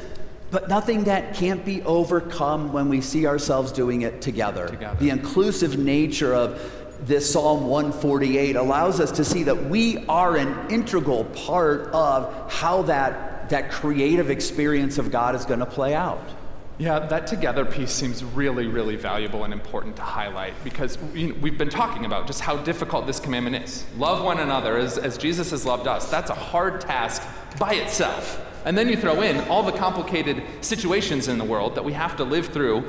but 0.52 0.68
nothing 0.68 1.04
that 1.04 1.34
can't 1.34 1.64
be 1.64 1.82
overcome 1.82 2.72
when 2.72 2.88
we 2.88 3.00
see 3.00 3.26
ourselves 3.26 3.72
doing 3.72 4.02
it 4.02 4.20
together. 4.20 4.68
together. 4.68 4.96
The 5.00 5.08
inclusive 5.08 5.78
nature 5.78 6.34
of 6.34 6.60
this 7.00 7.32
Psalm 7.32 7.66
148 7.66 8.54
allows 8.54 9.00
us 9.00 9.10
to 9.12 9.24
see 9.24 9.42
that 9.44 9.64
we 9.64 10.06
are 10.06 10.36
an 10.36 10.70
integral 10.70 11.24
part 11.24 11.88
of 11.92 12.52
how 12.52 12.82
that, 12.82 13.48
that 13.48 13.70
creative 13.70 14.30
experience 14.30 14.98
of 14.98 15.10
God 15.10 15.34
is 15.34 15.44
going 15.46 15.60
to 15.60 15.66
play 15.66 15.94
out. 15.94 16.22
Yeah, 16.78 16.98
that 16.98 17.26
together 17.26 17.64
piece 17.64 17.90
seems 17.90 18.22
really, 18.22 18.66
really 18.66 18.96
valuable 18.96 19.44
and 19.44 19.52
important 19.52 19.96
to 19.96 20.02
highlight 20.02 20.52
because 20.64 20.98
we've 20.98 21.58
been 21.58 21.70
talking 21.70 22.04
about 22.04 22.26
just 22.26 22.40
how 22.40 22.56
difficult 22.58 23.06
this 23.06 23.20
commandment 23.20 23.56
is. 23.56 23.84
Love 23.96 24.22
one 24.22 24.38
another 24.38 24.76
as, 24.76 24.98
as 24.98 25.16
Jesus 25.16 25.50
has 25.50 25.64
loved 25.64 25.86
us. 25.86 26.10
That's 26.10 26.30
a 26.30 26.34
hard 26.34 26.80
task 26.80 27.22
by 27.58 27.74
itself. 27.74 28.51
And 28.64 28.76
then 28.76 28.88
you 28.88 28.96
throw 28.96 29.20
in 29.22 29.40
all 29.48 29.62
the 29.62 29.72
complicated 29.72 30.42
situations 30.60 31.28
in 31.28 31.38
the 31.38 31.44
world 31.44 31.74
that 31.74 31.84
we 31.84 31.92
have 31.92 32.16
to 32.16 32.24
live 32.24 32.48
through. 32.48 32.84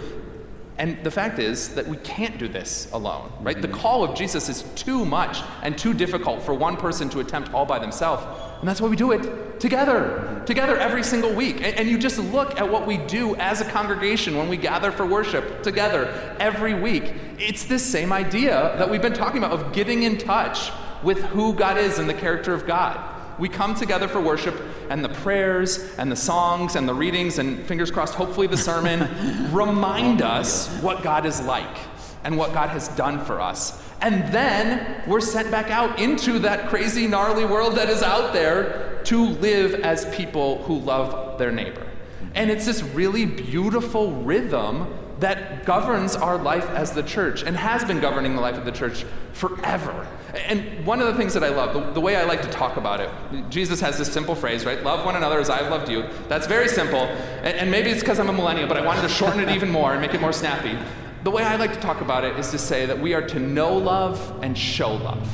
And 0.78 1.04
the 1.04 1.12
fact 1.12 1.38
is 1.38 1.76
that 1.76 1.88
we 1.88 1.98
can't 1.98 2.38
do 2.40 2.48
this 2.48 2.90
alone, 2.92 3.32
right? 3.42 3.60
The 3.60 3.68
mm-hmm. 3.68 3.78
call 3.78 4.04
of 4.04 4.16
Jesus 4.16 4.50
is 4.50 4.64
too 4.76 5.06
much 5.06 5.42
and 5.62 5.78
too 5.78 5.94
difficult 5.94 6.42
for 6.42 6.54
one 6.54 6.78
person 6.78 7.10
to 7.10 7.20
attempt 7.20 7.54
all 7.54 7.66
by 7.66 7.78
themselves. 7.78 8.24
And 8.60 8.68
that's 8.68 8.82
why 8.82 8.88
we 8.88 8.96
do 8.96 9.12
it 9.12 9.60
together, 9.60 10.42
together 10.46 10.78
every 10.78 11.04
single 11.04 11.34
week. 11.34 11.58
And, 11.58 11.78
and, 11.78 11.88
you 11.88 11.98
just 11.98 12.18
look 12.18 12.60
at 12.60 12.70
what 12.70 12.88
we 12.88 12.98
do 12.98 13.36
as 13.36 13.62
a 13.62 13.66
congregation 13.66 14.38
when 14.38 14.50
we 14.50 14.58
gather 14.58 14.92
for 14.92 15.06
worship 15.06 15.62
together 15.64 16.36
every 16.40 16.74
week. 16.74 17.14
It's 17.38 17.66
this 17.66 17.86
same 17.86 18.12
idea 18.12 18.76
that 18.78 18.90
we've 18.90 19.02
been 19.02 19.14
talking 19.14 19.44
about 19.44 19.52
of 19.52 19.74
getting 19.74 20.04
in 20.04 20.18
touch 20.18 20.72
with 21.04 21.22
who 21.26 21.54
God 21.54 21.78
is 21.78 22.00
and 22.00 22.10
the 22.10 22.14
character 22.14 22.54
of 22.54 22.66
God. 22.66 23.13
We 23.40 23.50
come 23.50 23.76
together 23.76 24.08
for 24.08 24.22
worship, 24.22 24.60
and 24.90 25.04
the 25.04 25.10
prayers 25.10 25.96
and 25.98 26.12
the 26.12 26.16
songs 26.16 26.76
and 26.76 26.88
the 26.88 26.94
readings, 26.94 27.40
and 27.40 27.66
fingers 27.66 27.92
crossed, 27.92 28.16
hopefully 28.16 28.48
the 28.48 28.58
sermon, 28.58 29.52
remind 29.54 30.22
us 30.22 30.70
what 30.82 31.04
God 31.04 31.26
is 31.26 31.42
like 31.42 31.78
and 32.24 32.38
what 32.38 32.54
God 32.54 32.70
has 32.70 32.88
done 32.90 33.24
for 33.24 33.42
us. 33.42 33.82
And 34.02 34.34
then 34.34 35.02
we're 35.08 35.22
sent 35.22 35.50
back 35.50 35.70
out 35.70 36.00
into 36.00 36.40
that 36.40 36.70
crazy, 36.70 37.08
gnarly 37.08 37.46
world 37.46 37.76
that 37.76 37.90
is 37.90 38.04
out 38.04 38.34
there 38.34 39.02
to 39.06 39.26
live 39.26 39.76
as 39.76 40.14
people 40.16 40.64
who 40.64 40.80
love 40.80 41.38
their 41.40 41.52
neighbor. 41.52 41.82
Mm-hmm. 41.82 42.28
And 42.36 42.52
it's 42.52 42.66
this 42.66 42.84
really 42.84 43.26
beautiful 43.26 44.12
rhythm 44.12 44.94
that 45.24 45.66
governs 45.66 46.16
our 46.16 46.38
life 46.38 46.70
as 46.72 46.92
the 46.92 47.02
church 47.02 47.44
and 47.44 47.56
has 47.56 47.86
been 47.86 48.02
governing 48.02 48.36
the 48.36 48.42
life 48.42 48.56
of 48.56 48.66
the 48.66 48.72
church 48.72 49.06
forever. 49.32 50.06
And 50.34 50.86
one 50.86 51.00
of 51.00 51.08
the 51.08 51.14
things 51.14 51.34
that 51.34 51.44
I 51.44 51.50
love, 51.50 51.74
the, 51.74 51.92
the, 51.94 52.02
way 52.02 52.16
I 52.16 52.24
like 52.24 52.42
to 52.42 52.50
talk 52.50 52.76
about 52.76 53.00
it, 53.00 53.10
Jesus 53.50 53.80
has 53.80 53.98
this 53.98 54.12
simple 54.12 54.36
phrase, 54.36 54.66
right? 54.66 54.84
Love 54.84 55.06
one 55.06 55.16
another 55.16 55.40
as 55.40 55.50
I've 55.50 55.70
loved 55.70 55.90
you. 55.90 56.06
That's 56.28 56.48
very 56.48 56.68
simple. 56.68 57.02
And, 57.02 57.56
and 57.56 57.72
maybe 57.72 57.90
it's 57.90 58.02
because 58.02 58.20
I'm 58.20 58.30
a 58.30 58.34
millennial, 58.34 58.68
but 58.68 58.76
I 58.76 58.86
wanted 58.86 59.04
to 59.04 59.10
shorten 59.10 59.40
it 59.40 59.50
even 59.50 59.70
more 59.70 59.94
and 59.94 60.02
make 60.02 60.14
it 60.14 60.20
more 60.20 60.34
snappy. 60.34 60.78
The 61.24 61.32
way 61.32 61.44
I 61.44 61.56
like 61.56 61.74
to 61.74 61.80
talk 61.80 62.02
about 62.02 62.26
it 62.26 62.38
is 62.38 62.52
to 62.52 62.58
say 62.58 62.86
that 62.86 63.00
we 63.00 63.14
are 63.14 63.26
to 63.28 63.40
know 63.40 63.78
love 63.78 64.40
and 64.42 64.58
show 64.58 64.94
love. 64.94 65.30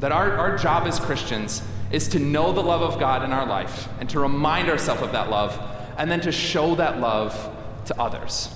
That 0.00 0.12
our, 0.12 0.36
our 0.36 0.58
job 0.58 0.86
as 0.86 1.00
Christians 1.00 1.62
is 1.90 2.08
to 2.08 2.18
know 2.18 2.52
the 2.52 2.62
love 2.62 2.82
of 2.82 3.00
God 3.00 3.22
in 3.22 3.32
our 3.32 3.46
life 3.46 3.88
and 3.98 4.10
to 4.10 4.20
remind 4.20 4.68
ourselves 4.68 5.00
of 5.00 5.12
that 5.12 5.30
love 5.30 5.58
and 5.96 6.10
then 6.10 6.20
to 6.22 6.32
show 6.32 6.74
that 6.74 7.00
love 7.00 7.56
to 7.86 7.98
others. 8.00 8.54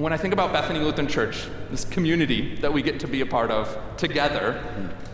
And 0.00 0.02
when 0.02 0.14
I 0.14 0.16
think 0.16 0.32
about 0.32 0.50
Bethany 0.50 0.78
Lutheran 0.78 1.08
Church, 1.08 1.46
this 1.70 1.84
community 1.84 2.56
that 2.62 2.72
we 2.72 2.80
get 2.80 3.00
to 3.00 3.06
be 3.06 3.20
a 3.20 3.26
part 3.26 3.50
of 3.50 3.78
together, 3.98 4.58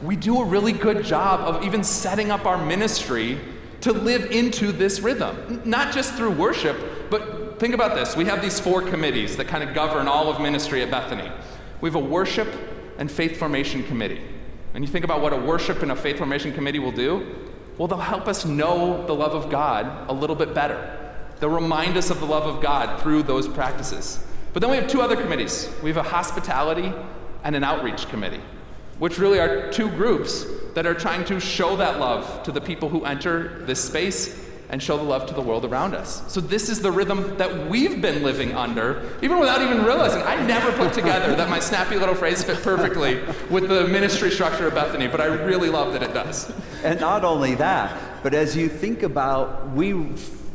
we 0.00 0.14
do 0.14 0.40
a 0.40 0.44
really 0.44 0.70
good 0.70 1.02
job 1.04 1.40
of 1.40 1.64
even 1.64 1.82
setting 1.82 2.30
up 2.30 2.46
our 2.46 2.56
ministry 2.64 3.36
to 3.80 3.92
live 3.92 4.30
into 4.30 4.70
this 4.70 5.00
rhythm. 5.00 5.60
Not 5.64 5.92
just 5.92 6.14
through 6.14 6.30
worship, 6.30 7.10
but 7.10 7.58
think 7.58 7.74
about 7.74 7.96
this. 7.96 8.14
We 8.14 8.26
have 8.26 8.40
these 8.40 8.60
four 8.60 8.80
committees 8.80 9.36
that 9.38 9.48
kind 9.48 9.64
of 9.64 9.74
govern 9.74 10.06
all 10.06 10.30
of 10.30 10.40
ministry 10.40 10.82
at 10.82 10.90
Bethany. 10.92 11.32
We 11.80 11.88
have 11.88 11.96
a 11.96 11.98
worship 11.98 12.46
and 12.96 13.10
faith 13.10 13.40
formation 13.40 13.82
committee. 13.82 14.22
And 14.72 14.84
you 14.84 14.88
think 14.88 15.04
about 15.04 15.20
what 15.20 15.32
a 15.32 15.36
worship 15.36 15.82
and 15.82 15.90
a 15.90 15.96
faith 15.96 16.18
formation 16.18 16.52
committee 16.52 16.78
will 16.78 16.92
do? 16.92 17.48
Well, 17.76 17.88
they'll 17.88 17.98
help 17.98 18.28
us 18.28 18.44
know 18.44 19.04
the 19.04 19.16
love 19.16 19.34
of 19.34 19.50
God 19.50 20.08
a 20.08 20.14
little 20.14 20.36
bit 20.36 20.54
better. 20.54 21.12
They'll 21.40 21.50
remind 21.50 21.96
us 21.96 22.08
of 22.08 22.20
the 22.20 22.26
love 22.26 22.44
of 22.44 22.62
God 22.62 23.02
through 23.02 23.24
those 23.24 23.48
practices. 23.48 24.22
But 24.52 24.60
then 24.60 24.70
we 24.70 24.76
have 24.76 24.88
two 24.88 25.02
other 25.02 25.16
committees 25.16 25.70
we 25.82 25.90
have 25.90 25.96
a 25.96 26.08
hospitality 26.08 26.92
and 27.44 27.54
an 27.54 27.64
outreach 27.64 28.08
committee, 28.08 28.40
which 28.98 29.18
really 29.18 29.38
are 29.38 29.70
two 29.70 29.88
groups 29.90 30.46
that 30.74 30.86
are 30.86 30.94
trying 30.94 31.24
to 31.26 31.40
show 31.40 31.76
that 31.76 32.00
love 32.00 32.42
to 32.42 32.52
the 32.52 32.60
people 32.60 32.88
who 32.88 33.04
enter 33.04 33.64
this 33.66 33.82
space 33.82 34.46
and 34.68 34.82
show 34.82 34.96
the 34.96 35.02
love 35.02 35.26
to 35.26 35.34
the 35.34 35.40
world 35.40 35.64
around 35.64 35.94
us. 35.94 36.22
So, 36.32 36.40
this 36.40 36.68
is 36.68 36.80
the 36.80 36.90
rhythm 36.90 37.36
that 37.38 37.70
we've 37.70 38.02
been 38.02 38.22
living 38.22 38.52
under, 38.52 39.08
even 39.22 39.38
without 39.38 39.62
even 39.62 39.84
realizing. 39.84 40.22
I 40.22 40.44
never 40.44 40.72
put 40.72 40.92
together 40.92 41.34
that 41.36 41.48
my 41.48 41.60
snappy 41.60 41.96
little 41.96 42.14
phrase 42.14 42.42
fit 42.42 42.62
perfectly 42.62 43.22
with 43.48 43.68
the 43.68 43.86
ministry 43.86 44.30
structure 44.30 44.66
of 44.66 44.74
Bethany, 44.74 45.06
but 45.06 45.20
I 45.20 45.26
really 45.26 45.70
love 45.70 45.92
that 45.92 46.02
it 46.02 46.12
does. 46.12 46.52
And 46.82 47.00
not 47.00 47.24
only 47.24 47.54
that, 47.56 48.22
but 48.22 48.34
as 48.34 48.56
you 48.56 48.68
think 48.68 49.02
about, 49.02 49.70
we 49.70 49.92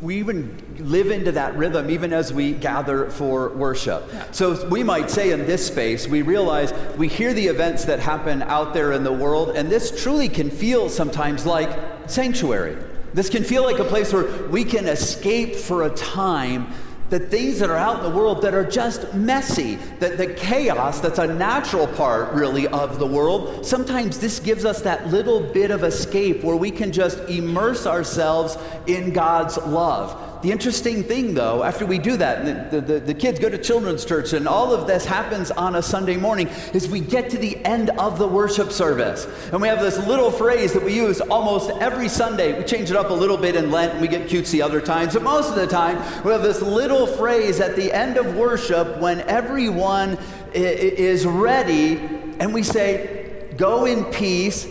we 0.01 0.17
even 0.17 0.58
live 0.79 1.12
into 1.12 1.31
that 1.34 1.55
rhythm 1.55 1.89
even 1.89 2.12
as 2.12 2.34
we 2.34 2.53
gather 2.53 3.10
for 3.12 3.50
worship. 3.50 4.03
So 4.31 4.67
we 4.67 4.84
might 4.84 5.12
say 5.12 5.31
in 5.31 5.46
this 5.46 5.65
space, 5.65 6.08
we 6.08 6.24
realize 6.24 6.74
we 6.98 7.08
hear 7.08 7.34
the 7.34 7.46
events 7.48 7.86
that 7.86 8.00
happen 8.00 8.41
out 8.43 8.74
there 8.74 8.93
in 8.93 9.03
the 9.03 9.13
world, 9.13 9.55
and 9.55 9.70
this 9.70 10.01
truly 10.01 10.27
can 10.27 10.50
feel 10.50 10.89
sometimes 10.89 11.46
like 11.46 11.70
sanctuary. 12.10 12.77
This 13.13 13.29
can 13.29 13.43
feel 13.43 13.63
like 13.63 13.77
a 13.77 13.84
place 13.84 14.12
where 14.12 14.48
we 14.48 14.63
can 14.63 14.88
escape 14.88 15.55
for 15.55 15.84
a 15.84 15.89
time 15.91 16.74
the 17.11 17.19
things 17.19 17.59
that 17.59 17.69
are 17.69 17.77
out 17.77 17.97
in 17.97 18.03
the 18.09 18.17
world 18.17 18.41
that 18.41 18.55
are 18.55 18.63
just 18.63 19.13
messy, 19.13 19.75
that 19.99 20.17
the 20.17 20.33
chaos 20.33 21.01
that's 21.01 21.19
a 21.19 21.27
natural 21.27 21.85
part 21.85 22.33
really 22.33 22.67
of 22.69 22.99
the 22.99 23.05
world. 23.05 23.65
Sometimes 23.65 24.17
this 24.17 24.39
gives 24.39 24.63
us 24.63 24.81
that 24.83 25.07
little 25.09 25.41
bit 25.41 25.71
of 25.71 25.83
escape 25.83 26.41
where 26.41 26.55
we 26.55 26.71
can 26.71 26.93
just 26.93 27.19
immerse 27.29 27.85
ourselves 27.85 28.57
in 28.87 29.11
God's 29.11 29.57
love. 29.57 30.30
The 30.41 30.51
interesting 30.51 31.03
thing, 31.03 31.36
though, 31.36 31.63
after 31.63 31.86
we 31.86 32.00
do 32.00 32.17
that, 32.17 32.71
the, 32.71 32.81
the, 32.81 33.00
the, 33.00 33.13
kids 33.13 33.39
go 33.39 33.48
to 33.48 33.60
children's 33.60 34.03
church 34.03 34.33
and 34.33 34.48
all 34.48 34.74
of 34.74 34.88
this 34.88 35.05
happens 35.05 35.51
on 35.51 35.75
a 35.75 35.83
Sunday 35.83 36.17
morning, 36.17 36.48
is 36.74 36.88
we 36.88 37.00
get 37.00 37.29
to 37.29 37.38
the 37.38 37.63
end 37.63 37.91
of 37.91 38.17
the 38.17 38.27
worship 38.27 38.71
service. 38.71 39.27
And 39.51 39.62
we 39.62 39.67
have 39.67 39.81
this 39.81 40.00
little 40.07 40.31
phrase 40.31 40.74
that 40.74 40.83
we 40.83 40.95
use 40.95 41.21
almost 41.21 41.69
every 41.79 42.10
Sunday. 42.10 42.57
We 42.57 42.63
change 42.63 42.89
it 42.89 42.98
up 42.98 43.12
a 43.12 43.13
little 43.13 43.38
bit 43.38 43.55
in 43.55 43.69
Lent 43.69 43.93
and 43.93 44.01
we 44.01 44.07
get 44.07 44.27
cutesy 44.29 44.63
other 44.63 44.81
times, 44.81 45.13
but 45.13 45.21
most 45.21 45.50
of 45.50 45.55
the 45.55 45.67
time 45.67 45.98
we 46.24 46.31
have 46.31 46.41
this 46.41 46.62
little 46.62 47.05
phrase 47.05 47.60
at 47.60 47.75
the 47.75 47.93
end 47.93 48.17
of 48.17 48.36
worship 48.36 48.98
when 48.98 49.21
everyone 49.21 50.17
is 50.53 51.25
ready 51.27 51.98
and 52.39 52.51
we 52.51 52.63
say, 52.63 53.53
Go 53.57 53.86
in 53.86 54.05
peace, 54.05 54.67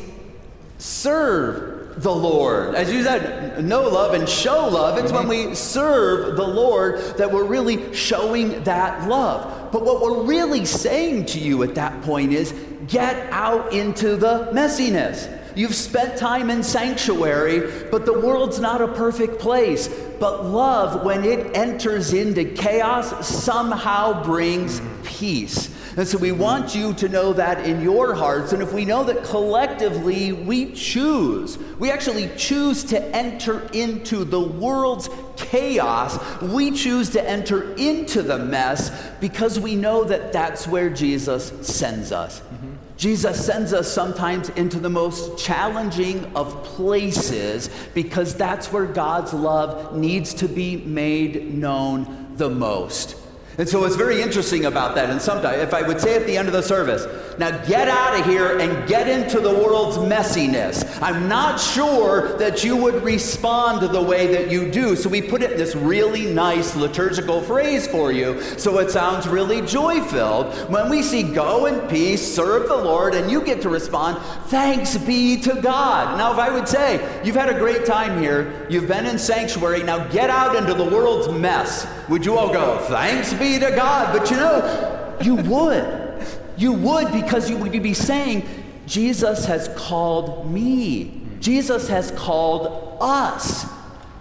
serve 0.78 1.79
the 1.96 2.14
Lord. 2.14 2.74
As 2.74 2.92
you 2.92 3.02
said, 3.02 3.64
know 3.64 3.88
love 3.88 4.14
and 4.14 4.28
show 4.28 4.68
love. 4.68 4.98
It's 4.98 5.12
when 5.12 5.26
mm-hmm. 5.26 5.50
we 5.50 5.54
serve 5.54 6.36
the 6.36 6.46
Lord 6.46 7.00
that 7.16 7.30
we're 7.30 7.44
really 7.44 7.92
showing 7.94 8.62
that 8.64 9.08
love. 9.08 9.72
But 9.72 9.84
what 9.84 10.00
we're 10.00 10.22
really 10.24 10.64
saying 10.64 11.26
to 11.26 11.38
you 11.38 11.62
at 11.62 11.74
that 11.74 12.02
point 12.02 12.32
is 12.32 12.54
get 12.86 13.16
out 13.32 13.72
into 13.72 14.16
the 14.16 14.50
messiness. 14.52 15.38
You've 15.56 15.74
spent 15.74 16.16
time 16.16 16.48
in 16.48 16.62
sanctuary, 16.62 17.88
but 17.90 18.06
the 18.06 18.18
world's 18.18 18.60
not 18.60 18.80
a 18.80 18.88
perfect 18.88 19.40
place. 19.40 19.88
But 20.20 20.44
love, 20.44 21.04
when 21.04 21.24
it 21.24 21.56
enters 21.56 22.12
into 22.12 22.44
chaos, 22.44 23.26
somehow 23.26 24.22
brings 24.22 24.80
mm-hmm. 24.80 25.02
peace. 25.02 25.70
And 25.96 26.06
so 26.06 26.18
we 26.18 26.32
want 26.32 26.74
you 26.74 26.94
to 26.94 27.08
know 27.08 27.32
that 27.32 27.66
in 27.66 27.80
your 27.80 28.14
hearts. 28.14 28.52
And 28.52 28.62
if 28.62 28.72
we 28.72 28.84
know 28.84 29.04
that 29.04 29.24
collectively 29.24 30.32
we 30.32 30.72
choose, 30.72 31.58
we 31.78 31.90
actually 31.90 32.30
choose 32.36 32.84
to 32.84 33.02
enter 33.16 33.68
into 33.72 34.24
the 34.24 34.40
world's 34.40 35.08
chaos, 35.36 36.18
we 36.42 36.70
choose 36.70 37.10
to 37.10 37.28
enter 37.28 37.74
into 37.74 38.22
the 38.22 38.38
mess 38.38 38.90
because 39.20 39.58
we 39.58 39.74
know 39.74 40.04
that 40.04 40.32
that's 40.32 40.68
where 40.68 40.90
Jesus 40.90 41.52
sends 41.66 42.12
us. 42.12 42.40
Mm-hmm. 42.40 42.70
Jesus 42.96 43.46
sends 43.46 43.72
us 43.72 43.90
sometimes 43.90 44.50
into 44.50 44.78
the 44.78 44.90
most 44.90 45.38
challenging 45.38 46.24
of 46.36 46.62
places 46.64 47.70
because 47.94 48.34
that's 48.34 48.70
where 48.70 48.84
God's 48.84 49.32
love 49.32 49.96
needs 49.96 50.34
to 50.34 50.46
be 50.46 50.76
made 50.76 51.54
known 51.54 52.36
the 52.36 52.50
most. 52.50 53.16
And 53.60 53.68
so 53.68 53.84
it's 53.84 53.94
very 53.94 54.22
interesting 54.22 54.64
about 54.64 54.94
that, 54.94 55.10
and 55.10 55.20
sometimes 55.20 55.58
if 55.58 55.74
I 55.74 55.82
would 55.82 56.00
say 56.00 56.16
at 56.16 56.26
the 56.26 56.34
end 56.34 56.48
of 56.48 56.54
the 56.54 56.62
service, 56.62 57.06
now 57.38 57.50
get 57.66 57.88
out 57.88 58.18
of 58.18 58.24
here 58.24 58.58
and 58.58 58.88
get 58.88 59.06
into 59.06 59.38
the 59.38 59.52
world's 59.52 59.98
messiness. 59.98 60.82
I'm 61.02 61.28
not 61.28 61.60
sure 61.60 62.38
that 62.38 62.64
you 62.64 62.74
would 62.74 63.02
respond 63.02 63.82
the 63.82 64.00
way 64.00 64.28
that 64.28 64.50
you 64.50 64.70
do. 64.70 64.96
So 64.96 65.10
we 65.10 65.20
put 65.20 65.42
it 65.42 65.52
in 65.52 65.58
this 65.58 65.76
really 65.76 66.32
nice 66.32 66.74
liturgical 66.74 67.42
phrase 67.42 67.86
for 67.86 68.12
you 68.12 68.40
so 68.56 68.78
it 68.78 68.90
sounds 68.90 69.28
really 69.28 69.60
joy 69.60 70.00
filled. 70.04 70.54
When 70.70 70.88
we 70.88 71.02
see 71.02 71.22
go 71.22 71.66
in 71.66 71.86
peace, 71.86 72.34
serve 72.34 72.66
the 72.66 72.76
Lord, 72.76 73.14
and 73.14 73.30
you 73.30 73.42
get 73.42 73.60
to 73.60 73.68
respond, 73.68 74.22
thanks 74.46 74.96
be 74.96 75.38
to 75.42 75.60
God. 75.60 76.16
Now, 76.16 76.32
if 76.32 76.38
I 76.38 76.48
would 76.48 76.66
say, 76.66 77.22
you've 77.22 77.36
had 77.36 77.50
a 77.50 77.58
great 77.58 77.84
time 77.84 78.22
here, 78.22 78.66
you've 78.70 78.88
been 78.88 79.04
in 79.04 79.18
sanctuary, 79.18 79.82
now 79.82 80.08
get 80.08 80.30
out 80.30 80.56
into 80.56 80.72
the 80.72 80.84
world's 80.84 81.28
mess, 81.28 81.86
would 82.10 82.26
you 82.26 82.36
all 82.36 82.52
go, 82.52 82.78
thanks 82.88 83.32
be 83.32 83.58
to 83.58 83.70
God. 83.70 84.18
But 84.18 84.30
you 84.30 84.36
know, 84.36 85.16
you 85.22 85.36
would. 85.36 86.26
You 86.56 86.72
would 86.72 87.12
because 87.12 87.48
you 87.48 87.56
would 87.56 87.70
be 87.70 87.94
saying, 87.94 88.46
Jesus 88.86 89.46
has 89.46 89.68
called 89.76 90.50
me. 90.50 91.22
Jesus 91.38 91.88
has 91.88 92.10
called 92.10 92.98
us 93.00 93.64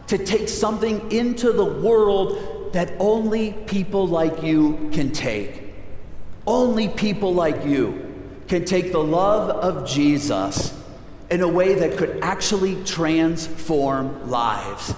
to 0.07 0.17
take 0.17 0.47
something 0.47 1.11
into 1.11 1.51
the 1.51 1.65
world 1.65 2.71
that 2.73 2.93
only 2.99 3.53
people 3.53 4.07
like 4.07 4.43
you 4.43 4.89
can 4.93 5.11
take. 5.11 5.73
Only 6.45 6.89
people 6.89 7.33
like 7.33 7.65
you 7.65 8.05
can 8.47 8.65
take 8.65 8.91
the 8.91 9.03
love 9.03 9.49
of 9.49 9.87
Jesus 9.87 10.79
in 11.31 11.41
a 11.41 11.47
way 11.47 11.73
that 11.73 11.97
could 11.97 12.19
actually 12.21 12.83
transform 12.83 14.29
lives. 14.29 14.93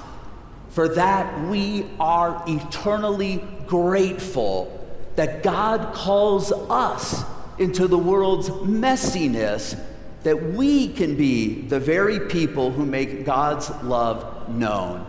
For 0.72 0.88
that, 0.90 1.48
we 1.48 1.86
are 2.00 2.44
eternally 2.48 3.44
grateful 3.68 4.78
that 5.16 5.44
God 5.44 5.94
calls 5.94 6.52
us 6.52 7.24
into 7.58 7.88
the 7.88 7.98
world's 7.98 8.50
messiness, 8.50 9.80
that 10.24 10.42
we 10.54 10.88
can 10.88 11.16
be 11.16 11.62
the 11.62 11.80
very 11.80 12.22
people 12.22 12.72
who 12.72 12.86
make 12.86 13.26
God's 13.26 13.70
love 13.84 14.50
known. 14.50 15.06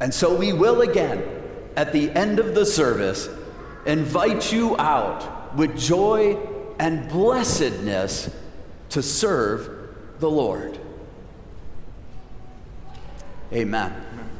And 0.00 0.14
so 0.14 0.34
we 0.34 0.52
will 0.52 0.80
again, 0.80 1.22
at 1.76 1.92
the 1.92 2.10
end 2.10 2.38
of 2.38 2.54
the 2.54 2.64
service, 2.64 3.28
invite 3.84 4.52
you 4.52 4.76
out 4.78 5.56
with 5.56 5.76
joy 5.76 6.38
and 6.78 7.08
blessedness 7.08 8.30
to 8.90 9.02
serve 9.02 9.94
the 10.20 10.30
Lord. 10.30 10.78
Amen. 13.52 13.92
Amen. 13.92 14.31